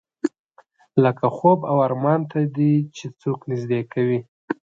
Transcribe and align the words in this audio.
لکه 1.03 1.25
خوب 1.35 1.59
او 1.71 1.77
ارمان 1.87 2.21
ته 2.31 2.39
دې 2.55 2.73
چې 2.95 3.05
څوک 3.21 3.39
نږدې 3.49 3.81
کوي. 3.93 4.19